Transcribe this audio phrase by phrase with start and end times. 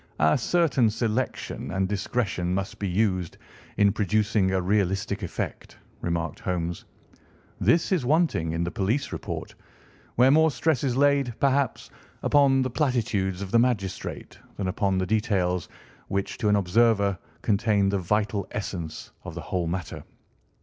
[0.17, 3.37] "A certain selection and discretion must be used
[3.77, 6.85] in producing a realistic effect," remarked Holmes.
[7.59, 9.53] "This is wanting in the police report,
[10.15, 11.91] where more stress is laid, perhaps,
[12.23, 15.69] upon the platitudes of the magistrate than upon the details,
[16.07, 20.03] which to an observer contain the vital essence of the whole matter.